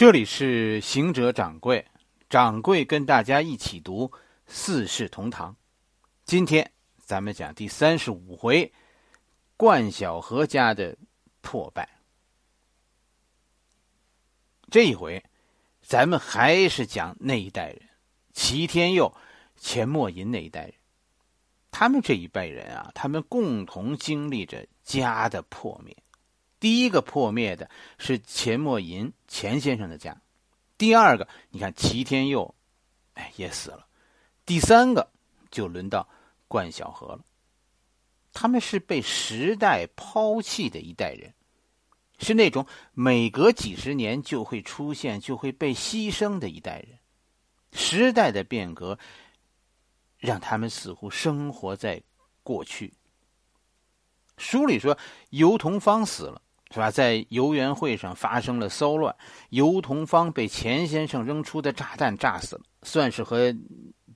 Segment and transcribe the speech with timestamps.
[0.00, 1.86] 这里是行者掌柜，
[2.30, 4.08] 掌柜跟大家一起读
[4.46, 5.52] 《四世同堂》。
[6.24, 8.72] 今天咱们讲第三十五回，
[9.58, 10.96] 冠晓荷家的
[11.42, 11.86] 破败。
[14.70, 15.22] 这一回，
[15.82, 17.82] 咱们还是讲那一代人，
[18.32, 19.14] 齐天佑、
[19.58, 20.72] 钱默吟那一代人。
[21.70, 25.94] 他们这一辈人啊，他们共同经历着家的破灭。
[26.60, 27.68] 第一个破灭的
[27.98, 30.20] 是钱默吟钱先生的家，
[30.76, 32.54] 第二个，你看齐天佑，
[33.14, 33.86] 哎也死了，
[34.44, 35.10] 第三个
[35.50, 36.06] 就轮到
[36.46, 37.24] 冠晓荷了。
[38.32, 41.32] 他们是被时代抛弃的一代人，
[42.18, 46.98] 是那种每隔几十年就会出现、就会被牺牲的一代人。
[47.72, 48.98] 时代的变革
[50.18, 52.02] 让他们似乎生活在
[52.42, 52.92] 过去。
[54.36, 54.98] 书里说
[55.30, 56.42] 尤同芳死了。
[56.72, 56.90] 是吧？
[56.90, 59.14] 在游园会上发生了骚乱，
[59.48, 63.52] 尤同芳被钱先生扔出的炸弹炸死了，算是和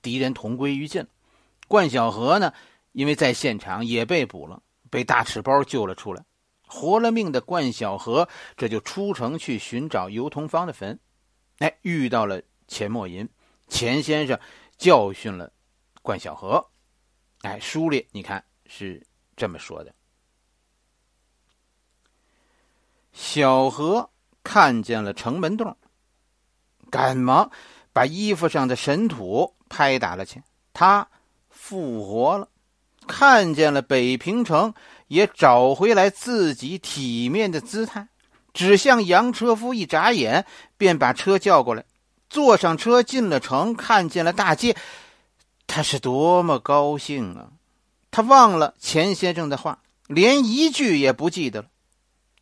[0.01, 1.05] 敌人同归于尽。
[1.67, 2.53] 冠晓荷呢，
[2.93, 6.23] 因为在现场也被捕了，被大赤包救了出来。
[6.67, 10.99] 活了命的冠晓荷这就出城去寻找尤同芳的坟，
[11.59, 13.27] 哎，遇到了钱默吟，
[13.67, 14.39] 钱先生
[14.77, 15.51] 教训了
[16.01, 16.65] 冠晓荷。
[17.41, 19.94] 哎，书里你看是这么说的。
[23.35, 24.11] 小何
[24.45, 25.75] 看见了城门洞，
[26.89, 27.51] 赶忙
[27.91, 30.41] 把衣服上的神土拍打了去。
[30.71, 31.09] 他
[31.49, 32.47] 复活了，
[33.05, 34.73] 看见了北平城，
[35.07, 38.07] 也找回来自己体面的姿态。
[38.53, 40.45] 只向杨车夫一眨眼，
[40.77, 41.83] 便把车叫过来，
[42.29, 44.77] 坐上车进了城，看见了大街，
[45.67, 47.51] 他是多么高兴啊！
[48.11, 51.67] 他忘了钱先生的话，连一句也不记得了。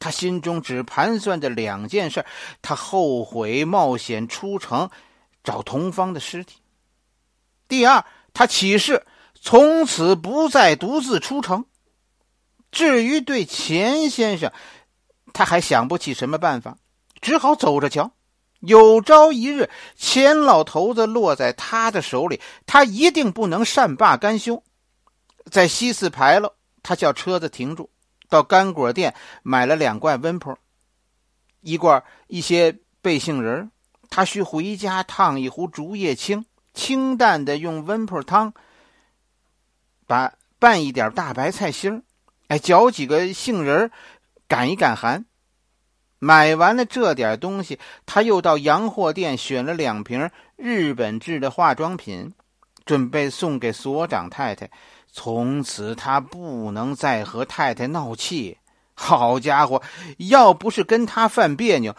[0.04, 2.26] 他心中只盘算着两件事：
[2.62, 4.90] 他后悔冒险出城
[5.46, 6.58] 找同芳的尸体；
[7.70, 9.06] 第二，他起誓
[9.40, 11.64] 从此不再独自出城。
[12.70, 14.52] 至于对钱先生，
[15.32, 16.76] 他还想不起什么办法，
[17.22, 18.12] 只好走着瞧。
[18.60, 24.62] 有朝一日，钱老头子落在他的手里，他一定不能善罢甘休。
[25.50, 27.90] 在西四牌楼，他叫车子停住。
[28.30, 29.14] 到干果店
[29.44, 30.58] 买了两罐温铺，
[31.62, 33.72] 一罐一些贝杏仁
[34.10, 38.54] 他需回家烫一壶竹叶青，清淡的用温铺汤，
[40.08, 42.04] 把拌一点大白菜心
[42.48, 43.92] 哎，嚼几个杏仁
[44.48, 45.26] 赶一赶寒。
[46.20, 52.34] 买完了这点东西，他又到洋货店选了两瓶日本制的化妆品，
[52.86, 54.70] 准备送给所长太太。
[55.16, 58.58] 从此他不能再和太太闹气。
[58.96, 59.82] 好家伙，
[60.18, 61.96] 要不是跟他犯别扭，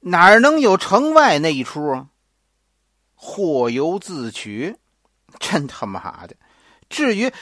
[0.00, 2.06] 哪能有城外那一出啊？
[3.14, 4.76] 祸由自取，
[5.40, 6.36] 真他妈的！
[6.88, 7.32] 至于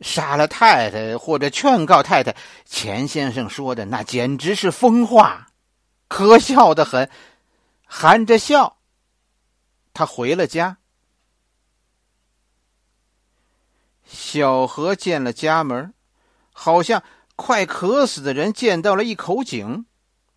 [0.00, 5.48] 杀了太太或者劝告太太，钱先生说的那简直是疯话，
[6.06, 7.10] 可笑的很。
[7.84, 8.78] 含着笑，
[9.92, 10.78] 他回了家。
[14.12, 15.94] 小何见了家门，
[16.52, 17.02] 好像
[17.34, 19.86] 快渴死的人见到了一口井。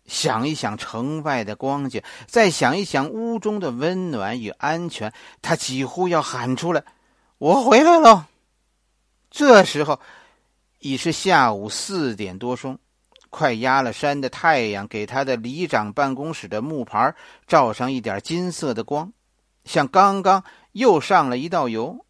[0.06, 6.84] 想一想城外的光景，再想一想屋中的温暖与安全，他几乎要喊出来
[7.38, 8.28] ：“我回来了。”
[9.30, 10.00] 这时候
[10.78, 12.78] 已是下午四点多钟，
[13.30, 17.14] 快压了山的太阳给他的里长办公室的木牌
[17.46, 19.12] 照上一点金色的光，
[19.64, 22.05] 像刚刚又上了一道油。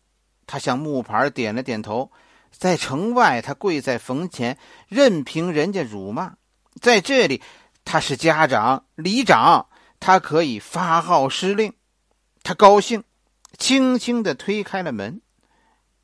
[0.47, 2.11] 他向木牌点了点头，
[2.51, 4.59] 在城外，他跪在坟前，
[4.89, 6.37] 任凭人家辱骂；
[6.81, 7.43] 在这里，
[7.85, 9.69] 他是家长、里长，
[9.99, 11.73] 他可以发号施令。
[12.43, 13.03] 他高兴，
[13.59, 15.21] 轻轻的推开了门，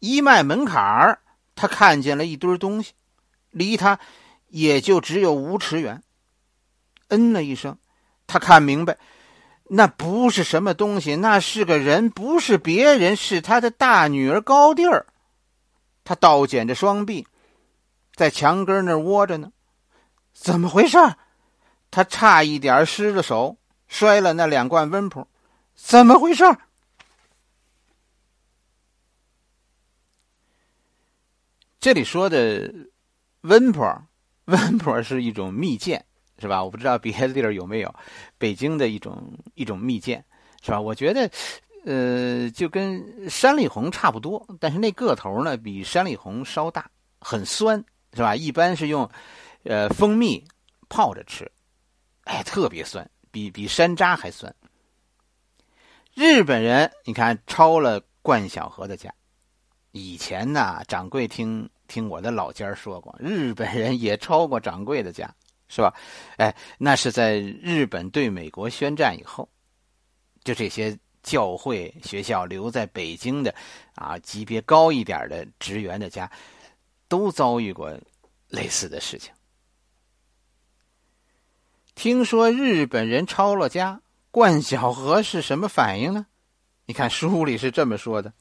[0.00, 1.20] 一迈门槛儿，
[1.54, 2.92] 他看见了一堆东西，
[3.50, 4.00] 离他
[4.48, 6.02] 也就只有五尺远。
[7.08, 7.78] 嗯了一声，
[8.26, 8.98] 他看明白。
[9.64, 15.06] 那不是什么东西，那是个人，不是别人，是他的大女儿高第儿。
[16.04, 17.26] 他倒剪着双臂，
[18.14, 19.52] 在墙根那窝着呢。
[20.32, 20.98] 怎么回事？
[21.90, 23.56] 他差一点失了手，
[23.86, 25.26] 摔了那两罐温普。
[25.74, 26.44] 怎么回事？
[31.80, 32.72] 这里说的
[33.40, 33.82] 温普，
[34.44, 36.04] 温普是一种蜜饯。
[36.42, 36.62] 是吧？
[36.62, 37.94] 我不知道别的地儿有没有，
[38.36, 40.22] 北京的一种一种蜜饯，
[40.60, 40.80] 是吧？
[40.80, 41.30] 我觉得，
[41.86, 46.90] 呃，就跟山里红差不多，但是那个头呢比山里红稍大，
[47.20, 48.36] 很酸，是吧？
[48.36, 49.08] 一般是用，
[49.62, 50.44] 呃，蜂蜜
[50.88, 51.50] 泡着吃，
[52.24, 53.08] 哎，特别酸。
[53.30, 54.54] 比比山楂还酸。
[56.12, 59.10] 日本人，你看抄了冠晓荷的家。
[59.92, 65.34] 以前呢，掌柜听听我的老家说过，日本人也抄过掌柜的家，
[65.74, 65.94] 是吧？
[66.36, 69.48] 哎，那是在日本对美国宣战以后，
[70.44, 73.54] 就这些教会学校留在北京的，
[73.94, 76.30] 啊，级别高一点的职员的家，
[77.08, 77.90] 都遭遇过
[78.48, 79.32] 类似的事情。
[81.94, 86.26] 听说日本人抄了家，冠晓荷是什么反应呢？
[86.84, 88.34] 你看书里是这么说的。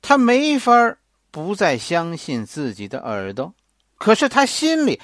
[0.00, 0.96] 他没法
[1.30, 3.52] 不再相信自己的耳朵，
[3.96, 5.00] 可是他心里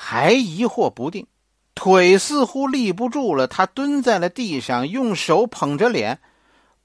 [0.00, 1.26] 还疑惑不定，
[1.74, 3.48] 腿似乎立不住了。
[3.48, 6.20] 他蹲在了地上，用手捧着脸，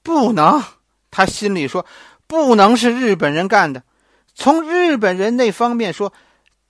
[0.02, 0.64] 不能。
[1.12, 1.86] 他心里说
[2.26, 3.84] ：“不能是日本人干的。”
[4.34, 6.12] 从日本人那方面说，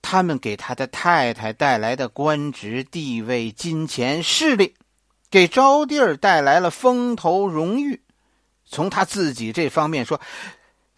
[0.02, 4.74] 他们给他的太太带来的官职、地位、金钱、势力，
[5.30, 8.02] 给招娣儿带来了风头、荣誉。
[8.66, 10.20] 从他自己这方面说，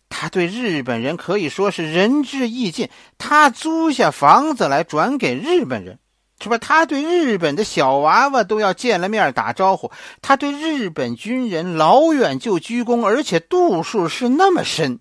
[0.09, 2.89] 他对日本人可以说是仁至义尽。
[3.19, 5.99] 他租下房子来转给日本人，
[6.41, 6.59] 是吧？
[6.59, 9.91] 他对日本的小娃娃都要见了面打招呼。
[10.23, 15.01] 他对日本军人老远就鞠躬，而且度数是那么深。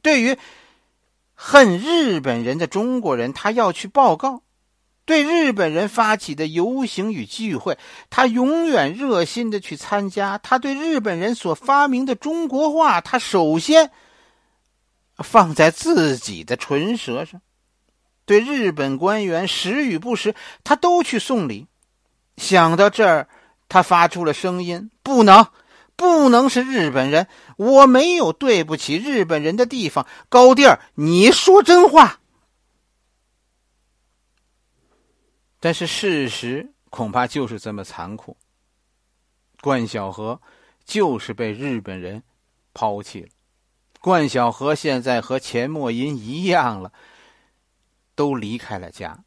[0.00, 0.36] 对于
[1.34, 4.42] 恨日本人的中国人，他要去报告。
[5.04, 7.76] 对日本人发起的游行与聚会，
[8.08, 10.38] 他永远热心的去参加。
[10.38, 13.90] 他对日本人所发明的中国话，他首先
[15.18, 17.40] 放在自己的唇舌上。
[18.24, 21.66] 对日本官员时与不时，他都去送礼。
[22.36, 23.28] 想到这儿，
[23.68, 25.48] 他发出了声音：“不能，
[25.96, 27.26] 不能是日本人！
[27.56, 32.20] 我没有对不起日本人的地方。”高第儿，你说真话。
[35.64, 38.36] 但是事实恐怕就是这么残酷。
[39.60, 40.42] 冠晓荷
[40.84, 42.20] 就是被日本人
[42.74, 43.28] 抛弃了。
[44.00, 46.92] 冠晓荷现在和钱默吟一样了，
[48.16, 49.22] 都离开了家，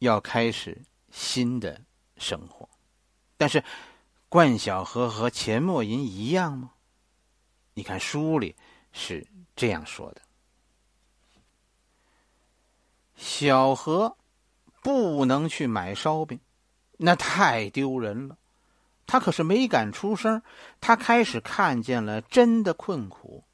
[0.00, 1.80] 要开始新的
[2.18, 2.68] 生活。
[3.38, 3.64] 但是，
[4.28, 6.72] 冠晓荷和钱默吟一样吗？
[7.72, 8.54] 你看书里
[8.92, 9.26] 是
[9.56, 10.20] 这样说的：
[13.16, 14.14] 小荷。
[14.84, 16.38] 不能去买烧饼，
[16.98, 18.36] 那太丢人了。
[19.06, 20.42] 他可是没敢出声。
[20.78, 23.44] 他开始看见了真的困苦，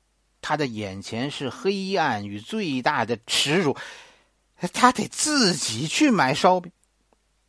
[0.43, 3.77] 他的眼前是黑暗与最大的耻辱。
[4.73, 6.73] 他得自己去买烧饼。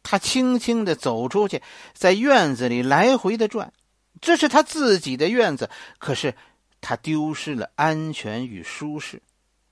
[0.04, 1.64] 他轻轻的走出去，
[1.94, 3.74] 在院子里来回的转。
[4.22, 6.36] 这是他自己的院子，可是
[6.82, 9.24] 他丢失了安全与舒适。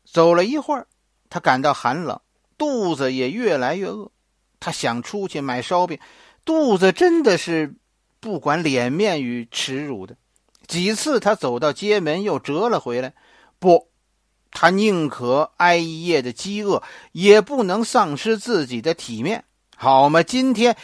[0.04, 0.88] 走了一会儿，
[1.30, 2.20] 他感到寒冷。
[2.60, 4.12] 肚子也越来越饿，
[4.60, 5.98] 他想出去买烧饼，
[6.46, 7.74] 肚子真的是
[8.20, 10.16] 不管脸面与耻辱的。
[10.68, 13.14] 几次他走到街门又折了回来，
[13.58, 13.88] 不，
[14.52, 16.84] 他宁可挨一夜的饥饿，
[17.14, 19.46] 也不能丧失自己的体面，
[19.76, 20.22] 好吗？
[20.22, 20.76] 今天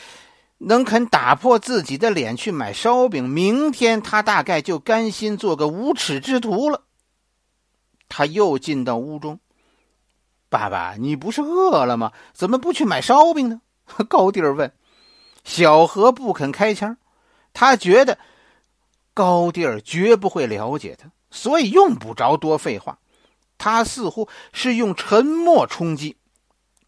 [0.57, 6.83] 能肯打破自己的脸去买烧饼，明天他大概就甘心做个无耻之徒了。
[8.07, 9.39] 他又进到屋中。
[10.57, 12.13] 爸爸，你不是饿了吗？
[12.33, 13.61] 怎么不去买烧饼呢？
[14.07, 14.71] 高第儿问。
[15.43, 16.97] 小何不肯开腔，
[17.53, 18.17] 他觉得
[19.13, 22.97] 高第儿绝不会了解他，所以用不着多废话。
[23.57, 26.15] 他似乎是用沉默冲击，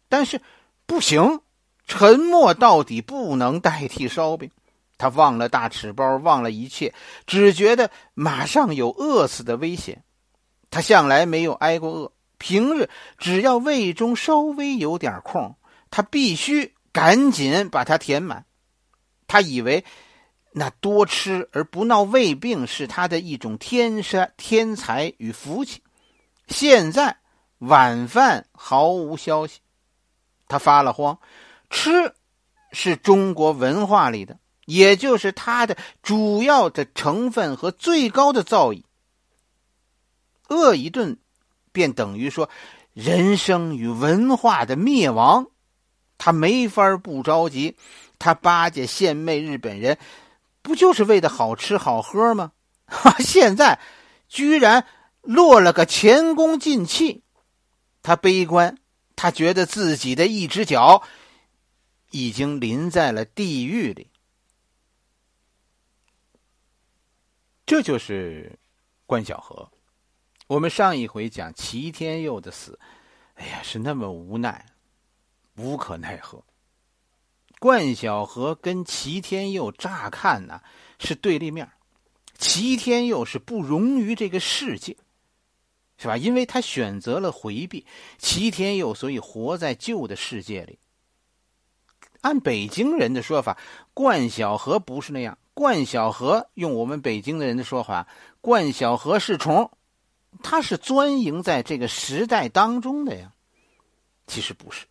[0.08, 0.40] 但是
[0.86, 1.40] 不行，
[1.86, 4.50] 沉默到底不能代替烧饼。
[4.98, 6.92] 他忘了大纸包，忘了一切，
[7.26, 10.02] 只觉得马上有饿死的危险。
[10.70, 12.12] 他向来没有挨过饿。
[12.38, 15.56] 平日只要胃中稍微有点空，
[15.90, 18.46] 他必须赶紧把它填满。
[19.26, 19.84] 他以为
[20.52, 25.82] 那多吃而不闹胃病是他的一种天山天才与福气。
[26.46, 27.18] 现在
[27.58, 29.58] 晚饭毫无消息，
[30.46, 31.18] 他发了慌。
[31.68, 32.14] 吃
[32.72, 38.84] 是中国文化里的，也就是它的主要的成分和最高的造诣。
[40.48, 41.18] 饿一顿。
[41.72, 42.48] 便等于说，
[42.92, 45.46] 人生与文化的灭亡，
[46.16, 47.76] 他没法不着急。
[48.18, 49.96] 他巴结献媚日本人，
[50.60, 52.50] 不就是为的好吃好喝吗？
[52.84, 53.78] 哈现在
[54.28, 54.86] 居然
[55.20, 57.22] 落了个前功尽弃，
[58.02, 58.76] 他悲观，
[59.14, 61.04] 他觉得自己的一只脚
[62.10, 64.10] 已经临在了地狱里。
[67.64, 68.58] 这就是
[69.06, 69.70] 关小河。
[70.48, 72.78] 我们上一回讲齐天佑的死，
[73.34, 74.64] 哎呀，是那么无奈，
[75.56, 76.42] 无可奈何。
[77.58, 80.62] 冠晓荷跟齐天佑乍看呢
[80.98, 81.70] 是对立面，
[82.38, 84.96] 齐天佑是不容于这个世界，
[85.98, 86.16] 是吧？
[86.16, 87.84] 因为他选择了回避，
[88.16, 90.78] 齐天佑所以活在旧的世界里。
[92.22, 93.58] 按北京人的说法，
[93.92, 95.36] 冠晓荷不是那样。
[95.52, 98.08] 冠晓荷用我们北京的人的说法，
[98.40, 99.70] 冠晓荷是虫，
[100.42, 103.32] 他是钻营在这个时代当中的呀。
[104.26, 104.86] 其实不是。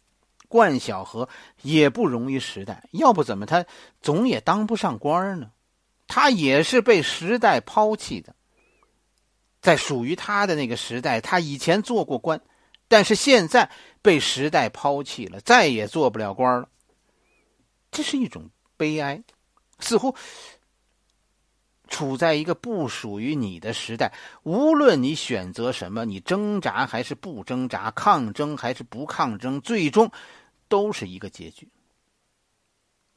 [0.49, 1.27] 冠晓荷
[1.61, 3.65] 也不容于时代，要不怎么他
[4.01, 5.51] 总也当不上官呢？
[6.07, 8.33] 他也是被时代抛弃的。
[9.61, 12.41] 在属于他的那个时代，他以前做过官，
[12.87, 13.69] 但是现在
[14.01, 16.69] 被时代抛弃了，再也做不了官了。
[17.91, 19.21] 这是一种悲哀，
[19.79, 20.15] 似乎
[21.87, 24.13] 处在一个不属于你的时代。
[24.43, 30.11] 无论你选择什么，你挣扎还是不挣扎，抗争还是不抗争，最终。
[30.69, 31.69] 都是一个结局。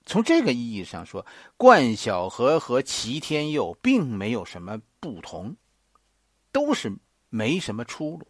[0.06, 5.56] 从这个意义上说，冠晓荷和齐天佑并没有什么不同，
[6.52, 6.96] 都是
[7.28, 8.28] 没什么出路。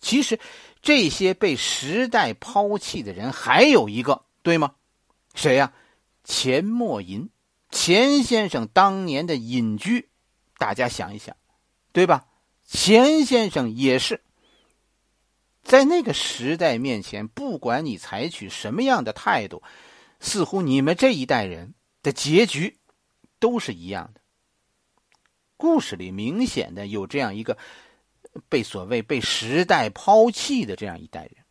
[0.00, 0.38] 其实，
[0.80, 4.76] 这些被时代抛弃的人还有一个，对吗？
[5.34, 5.72] 谁呀？
[6.22, 7.28] 钱默吟，
[7.72, 10.10] 钱先生当年的隐居，
[10.58, 11.36] 大家想一想，
[11.92, 12.26] 对吧？
[12.64, 14.22] 钱先生也是。
[15.64, 19.62] 在那个时代面前，不管你采取什么样的态度，
[20.20, 22.78] 似乎你们这一代人的结局
[23.38, 24.20] 都是一样的。
[25.56, 27.56] 故事里明显的有这样一个
[28.48, 31.44] 被所谓被时代抛弃的这样一代人。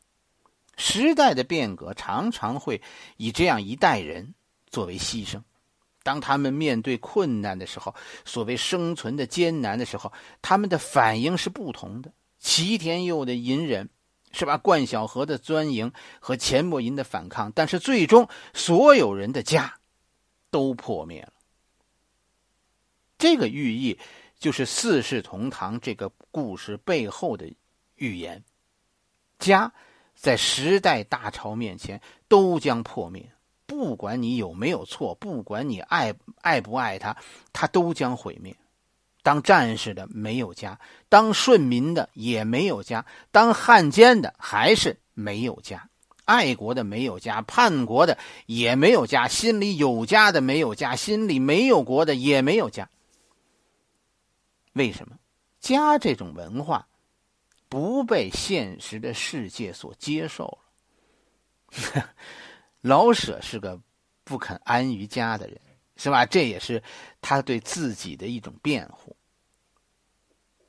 [0.77, 2.81] 时代的变革常常会
[3.17, 4.35] 以这样一代人
[4.69, 5.41] 作为牺牲。
[6.03, 12.11] 当他们面对困难的时候，所谓生存的艰难的时候，他们的反应是不同的。
[12.39, 13.89] 齐天佑的隐忍。
[14.33, 14.57] 是吧？
[14.57, 15.91] 冠晓荷的钻营
[16.21, 19.77] 和钱默吟的反抗，但是最终所有人的家
[20.49, 21.33] 都破灭了。
[23.17, 23.99] 这个寓意
[24.39, 27.53] 就是四世同堂这个故事背后的
[27.95, 28.41] 预言：
[29.37, 29.73] 家
[30.15, 33.29] 在时代大潮面前都将破灭，
[33.71, 37.15] 不管你有没有错，不管你爱爱不爱他，
[37.53, 38.53] 他都将毁灭。
[39.23, 45.87] 当战士的没有家，当顺民的也没有家，当汉奸的还是没有家，
[46.25, 52.89] 爱国的没有家，叛国的也没有家，心里有家的没有家，心里没有国的也没有家。
[54.73, 55.15] 为什么？
[55.61, 56.89] 家这种文化
[57.69, 60.59] 不被现实的世界所接受
[61.71, 62.09] 了。
[62.81, 63.79] 老舍是个
[64.23, 65.59] 不肯安于家的人。
[65.97, 66.25] 是吧？
[66.25, 66.81] 这也是
[67.21, 69.15] 他对自己的一种辩护。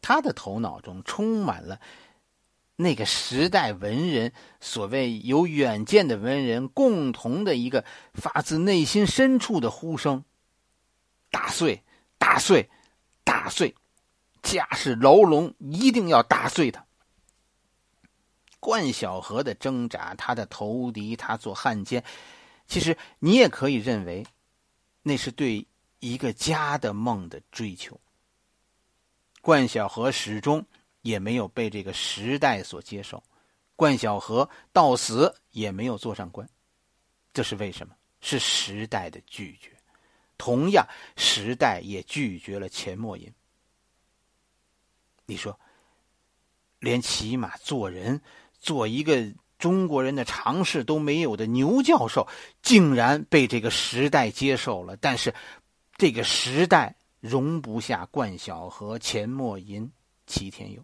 [0.02, 1.80] 他的头脑中充满了
[2.76, 10.22] 那个时代文人所谓有远见的文人共同的一个发自内心深处的呼声：
[11.30, 11.82] 打碎，
[12.18, 12.68] 打碎，
[13.24, 13.74] 打碎！
[14.42, 16.84] 家是牢笼，一定要打碎它。
[18.62, 22.04] 冠晓荷的挣扎，他的投敌，他做汉奸，
[22.68, 24.24] 其实你也可以认为。
[25.02, 25.66] 那是对
[25.98, 28.00] 一个家的梦的追求。
[29.40, 30.64] 冠晓荷始终
[31.00, 33.20] 也没有被这个时代所接受，
[33.74, 36.48] 冠晓荷到死也没有做上官，
[37.34, 37.96] 这是为什么？
[38.20, 39.76] 是时代的拒绝。
[40.38, 43.28] 同样，时代也拒绝了钱默吟。
[45.26, 45.58] 你说，
[46.78, 48.22] 连起码做人，
[48.62, 49.30] 做一个。
[49.58, 52.26] 中国人的常识都没有的牛教授，
[52.62, 54.96] 竟然被这个时代接受了。
[54.96, 55.32] 但是，
[55.96, 59.88] 这个时代容不下冠晓荷、钱默吟、
[60.26, 60.82] 齐天佑，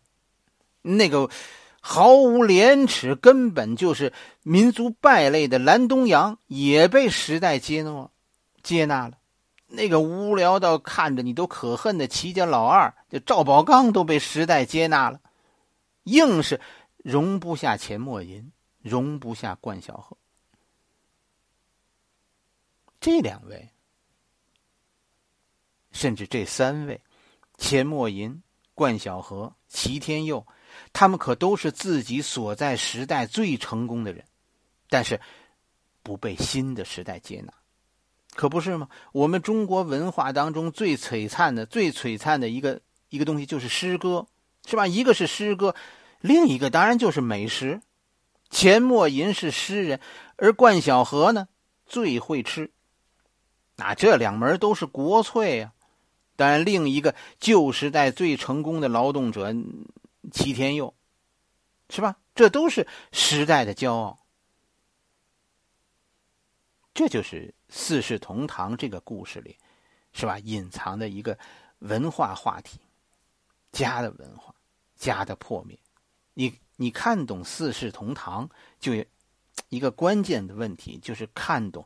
[0.80, 1.28] 那个
[1.80, 4.12] 毫无廉耻、根本就是
[4.44, 8.08] 民族败类的蓝东阳，也被时代接纳
[8.62, 9.14] 接纳了。
[9.66, 15.18] 那个无聊到看着你都可恨的齐家老二，就赵宝刚都被时代接纳了，
[16.04, 16.60] 硬是
[17.10, 18.52] 容不下钱默吟。
[18.80, 20.16] 容不下冠晓荷，
[23.00, 23.70] 这两位，
[25.90, 27.02] 甚至这三位，
[27.58, 28.40] 钱默吟、
[28.72, 30.46] 冠晓荷、齐天佑，
[30.92, 34.24] 他们可都是自己所在时代最成功的人，
[34.88, 35.20] 但是
[36.04, 37.52] 不被新的时代接纳，
[38.36, 38.88] 可不是吗？
[39.12, 44.28] 我们中国文化当中最璀璨的、最璀璨的一个一个东西就是诗歌，
[44.66, 44.86] 是吧？
[44.86, 45.74] 一个是诗歌，
[46.20, 47.80] 另一个当然就是美食。
[48.50, 50.00] 钱默吟是诗人，
[50.36, 51.48] 而冠晓荷呢
[51.84, 52.70] 最会吃。
[53.76, 55.74] 那这两门都是国粹呀。
[56.34, 59.52] 当然，另一个旧时代最成功的劳动者
[60.32, 60.94] 齐天佑，
[61.90, 62.16] 是吧？
[62.34, 64.24] 这都是时代的骄傲。
[66.94, 69.56] 这就是“四世同堂”这个故事里，
[70.12, 70.38] 是吧？
[70.38, 71.38] 隐藏的一个
[71.80, 72.78] 文化话题，
[73.72, 74.54] 家的文化，
[74.96, 75.78] 家的破灭。
[76.38, 78.92] 你你看懂“四世同堂”，就
[79.70, 81.84] 一个关键的问题，就是看懂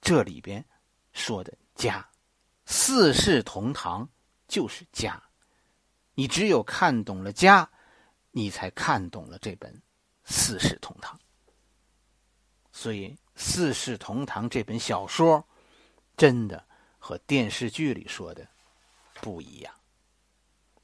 [0.00, 0.64] 这里边
[1.12, 2.04] 说的家
[2.66, 4.08] ，“四世同堂”
[4.48, 5.22] 就是家。
[6.14, 7.70] 你只有看懂了家，
[8.32, 9.72] 你才看懂了这本
[10.24, 11.16] 《四世同堂》。
[12.72, 15.46] 所以，《四世同堂》这本小说，
[16.16, 16.66] 真的
[16.98, 18.44] 和电视剧里说的
[19.20, 19.72] 不一样。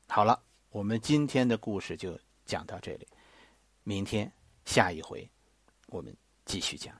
[0.06, 2.16] 好了，我们今天的故事就
[2.50, 3.06] 讲到这里，
[3.84, 4.30] 明天
[4.64, 5.30] 下一回
[5.86, 6.14] 我们
[6.44, 6.92] 继续讲。